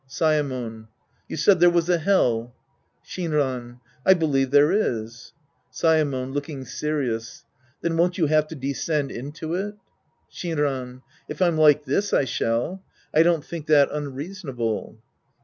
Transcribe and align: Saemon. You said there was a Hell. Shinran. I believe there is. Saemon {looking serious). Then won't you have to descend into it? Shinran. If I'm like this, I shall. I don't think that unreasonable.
Saemon. 0.09 0.87
You 1.27 1.37
said 1.37 1.59
there 1.59 1.69
was 1.69 1.87
a 1.87 1.99
Hell. 1.99 2.55
Shinran. 3.05 3.81
I 4.03 4.15
believe 4.15 4.49
there 4.49 4.71
is. 4.71 5.33
Saemon 5.71 6.33
{looking 6.33 6.65
serious). 6.65 7.45
Then 7.81 7.95
won't 7.97 8.17
you 8.17 8.25
have 8.25 8.47
to 8.47 8.55
descend 8.55 9.11
into 9.11 9.53
it? 9.53 9.75
Shinran. 10.33 11.03
If 11.29 11.39
I'm 11.39 11.55
like 11.55 11.85
this, 11.85 12.13
I 12.13 12.25
shall. 12.25 12.81
I 13.13 13.21
don't 13.21 13.45
think 13.45 13.67
that 13.67 13.89
unreasonable. 13.91 14.99